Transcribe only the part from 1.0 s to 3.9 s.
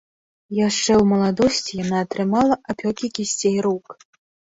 ў маладосці яна атрымала апёкі кісцей рук.